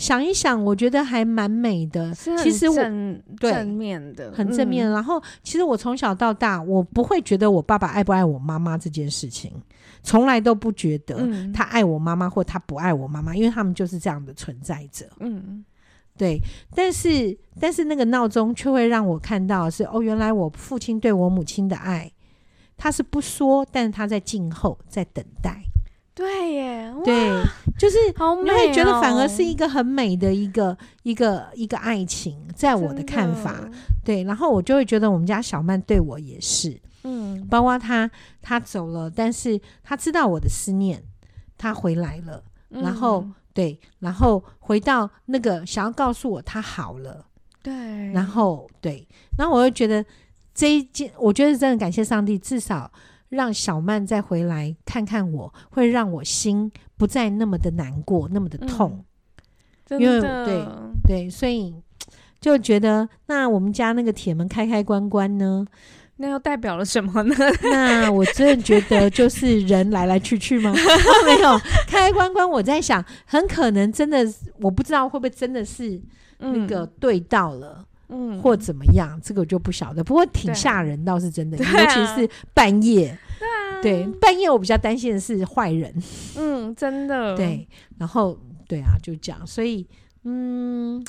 [0.00, 2.14] 想一想，我觉得还蛮美的。
[2.14, 2.74] 其实我
[3.38, 4.90] 对正面的，很正面。
[4.90, 9.52] 然后，其实我从小到大，我不会觉得我爸爸爱不爱我妈妈这件事情，
[10.02, 15.04] 从来都不觉得他爱我妈妈或他不爱我妈妈，因为他们就是这样的存在着。
[15.18, 15.62] 嗯，
[16.16, 16.40] 对。
[16.74, 22.10] 但是，但是那个闹钟却会让我看到是哦，原来我父亲对我母亲的爱，
[22.78, 25.62] 他是不说，但是他在静候，在等待。
[26.12, 27.42] 对耶，对，
[27.78, 27.96] 就是
[28.42, 33.56] 你会觉得反而是一个很美的一个、哦、一个一个爱情，在我的看法，
[34.04, 38.10] 对，然后我就会觉得我们家小曼对我也是，嗯，包括他
[38.42, 41.02] 他走了，但是他知道我的思念，
[41.56, 47.24] 他回来了，嗯、然后对，然后回到那个想要告诉我他好了，
[47.62, 47.72] 对，
[48.12, 49.06] 然后对，
[49.38, 50.04] 然后我又觉得
[50.54, 52.90] 这一件，我觉得真的感谢上帝，至少。
[53.30, 59.04] 让小曼再回来看看我，会让我心不再那么的难过，那么的痛。
[59.88, 60.66] 嗯、因为对
[61.02, 61.74] 对，所以
[62.40, 65.64] 就觉得那我们家那个铁门开开关关呢，
[66.16, 67.34] 那又代表了什么呢？
[67.70, 70.72] 那我真的觉得就是人来来去去吗？
[71.26, 74.26] 没有开开关关，我在想，很可能真的，
[74.60, 76.00] 我不知道会不会真的是
[76.38, 77.76] 那个对到了。
[77.78, 80.02] 嗯嗯，或怎么样，这个就不晓得。
[80.02, 83.16] 不过挺吓人，倒是真的，啊、尤其是半夜。
[83.38, 85.94] 对啊，对，半夜我比较担心的是坏人。
[86.36, 87.36] 嗯，真的。
[87.36, 87.66] 对，
[87.98, 89.46] 然后对啊，就这样。
[89.46, 89.86] 所以，
[90.24, 91.02] 嗯，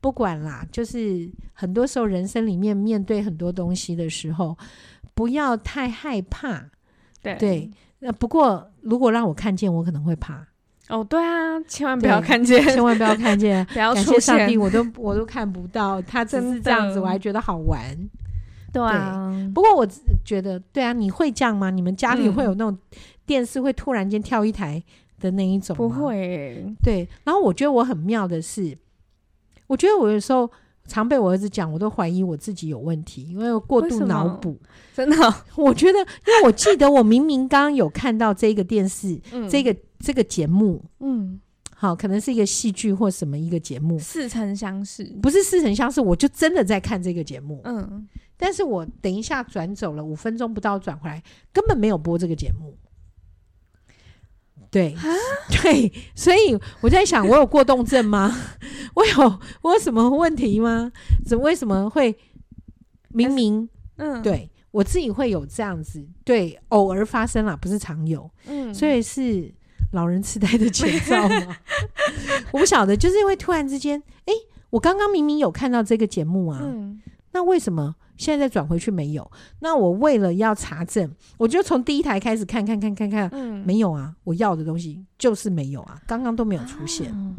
[0.00, 4.56] 不管啦，就是很多时候人生里面面对很多东西的时候，
[5.14, 6.64] 不要太害怕。
[7.22, 10.46] 对对，那不过如果让我看见，我可能会怕。
[10.88, 17.80] 哦，对啊，千万不要看见，千万不要看见， 不要出现，上帝，我都我都看不到，他真是这样子，我还觉得好玩。
[18.72, 19.86] 对啊，不过我
[20.24, 21.70] 觉得，对啊，你会这样吗？
[21.70, 22.78] 你们家里会有那种
[23.24, 24.82] 电视会突然间跳一台
[25.18, 25.78] 的那一种吗？
[25.78, 26.64] 不会。
[26.82, 28.76] 对，然后我觉得我很妙的是，
[29.66, 30.50] 我觉得我有时候。
[30.86, 34.58] 常被我儿子讲，我都怀疑我自己有问题，因为我过度脑补。
[34.94, 35.16] 真的，
[35.56, 41.38] 我觉得，因为我记得我明明刚刚有看到这个电视，嗯、这个这个节目，嗯，
[41.74, 51.22] 好，可能是一个戏剧或什么一个节目，似曾相识，不是似曾相识，我就真的在看这个节目，嗯，但是我等一下转走了五分钟不到转回来，
[51.52, 52.74] 根本没有播这个节目。
[54.70, 54.94] 对，
[55.62, 58.34] 对，所以我在想，我有过动症吗？
[58.94, 60.90] 我有，我有什么问题吗？
[61.26, 62.16] 怎么为什么会
[63.08, 69.52] 明明嗯，对我自己会有这样子，对，偶尔发生了，不是常有，嗯，所以是
[69.92, 71.56] 老人痴呆的前兆吗？
[72.52, 74.32] 我不晓得，就是因为突然之间，哎，
[74.70, 77.00] 我刚刚明明有看到这个节目啊，嗯，
[77.36, 77.94] 那为什么？
[78.16, 79.30] 现在再转回去没有？
[79.60, 87.34] 那我为了要查证，我就从第一台开始看看看看看，嗯，没有啊，我要的东西就是没有啊，刚刚都没有出现，啊，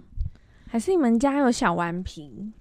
[0.69, 2.51] 还是你们家有小顽皮？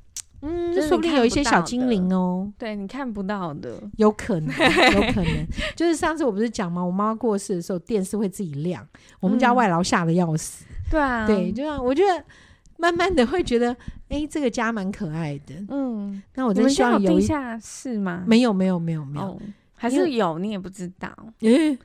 [0.40, 4.48] 嗯，说不定有一些小精灵哦，对，你看不到的，有可能，
[4.94, 5.46] 有可能，
[5.76, 6.82] 就是上次我不是讲吗？
[6.82, 8.82] 我妈妈过世的时候，电视会自己亮，
[9.20, 12.24] 我们家外劳吓得要死，嗯，对啊，对，就这样，我觉得。
[12.78, 13.72] 慢慢的会觉得，
[14.08, 15.54] 哎、欸，这个家蛮可爱的。
[15.68, 18.24] 嗯，那我真希望有，有地下室吗？
[18.26, 19.40] 没有，没有，没有，没有，
[19.74, 21.10] 还是有，你也不知道。
[21.40, 21.78] 嗯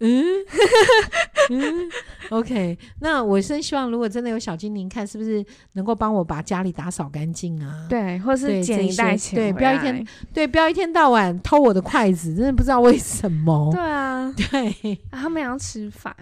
[0.00, 0.24] 嗯
[1.50, 1.90] 嗯。
[2.30, 5.44] OK，那我真希望，如果真的有小精灵，看是不是
[5.74, 7.86] 能够帮我把家里打扫干净啊？
[7.88, 13.70] 对，或是捡一袋钱，对，不要一天，对，不要一天到晚偷我的筷子，真的不知道为什么。
[13.72, 16.14] 对啊， 对，啊、他们要吃饭。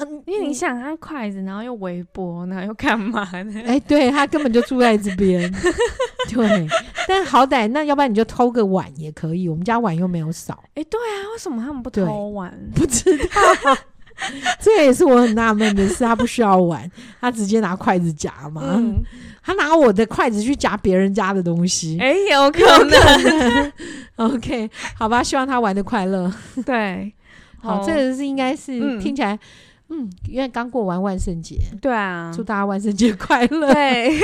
[0.00, 3.60] 嗯，因为你想他筷子，然后又微波，然后又干嘛呢？
[3.66, 5.50] 哎、欸，对，他根本就住在这边，
[6.30, 6.68] 对。
[7.08, 10.54] 但好歹那要不然你就偷个碗也可以，我们家碗又没有少。
[10.74, 12.52] 哎、欸，对啊，为什么他们不偷碗？
[12.74, 13.76] 不知道，
[14.60, 16.88] 这也是我很纳闷的是，他不需要碗，
[17.20, 18.62] 他直接拿筷子夹嘛。
[18.76, 19.02] 嗯、
[19.42, 23.72] 他拿我的筷子去夹别人家的东西，哎、欸，有可 能。
[24.16, 26.32] OK，好吧，希望他玩的快乐。
[26.64, 27.12] 对，
[27.60, 29.38] 好，这个是应该是、嗯、听起来。
[29.90, 33.72] 嗯，因为刚过完万圣节，对啊，祝大家万圣节快乐。
[33.72, 34.18] 对，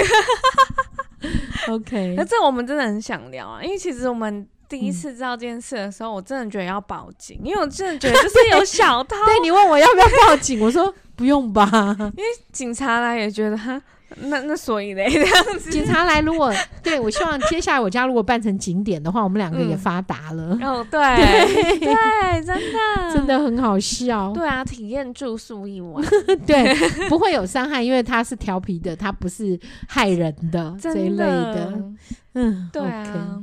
[1.69, 9.17] OK， 那这我们真的很想聊啊，因为其实我们第一次知道这件事的时候，嗯、我真的觉得要报警，因为我真的觉得就是有小偷。
[9.27, 11.69] 对，你问我要不要报警，我说不用吧，
[12.17, 13.83] 因为警察来也觉得哈。
[14.29, 16.53] 那那所以嘞，这样子，警察来，如果
[16.83, 20.57] 对我希望接下来我家如果办成景点的话，我们两个也发达了。
[20.61, 22.79] 嗯、哦，对对，对，真的
[23.13, 24.33] 真的很好笑。
[24.33, 26.05] 对啊，体验住宿一晚，
[26.47, 26.75] 对，
[27.09, 31.83] 不会有伤害，因为他是调皮的，他不是害人的，的这一类的。
[32.35, 33.43] 嗯，对啊。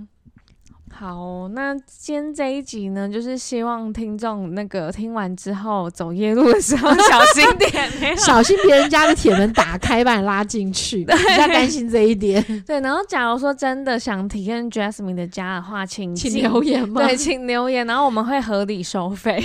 [0.96, 12.42] 好，那今天这一集呢，就是希望听众那个听完之后走夜路的时候 小心点，小心别人家的铁门打开把你拉进去， 对，比较担心这一点。
[12.66, 17.02] 对，然后假如说真的想体验 Jasmine 的家的话，请请留言吗？
[17.02, 19.42] 对，请留言，然后我们会合理收费。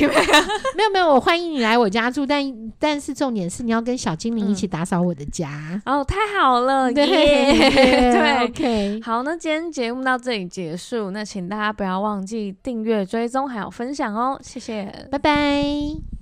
[0.76, 2.44] 没有没有，我欢迎你来我家住，但
[2.78, 5.49] 但是重点是你要跟小精灵一起打扫我的家。
[5.86, 9.01] 嗯、哦，太好了，对对，对，OK。
[9.03, 11.49] 好，那今天节目到这里结束，那请。
[11.49, 16.18] 大家不要忘记订阅、追踪还有分享哦，谢谢，拜拜。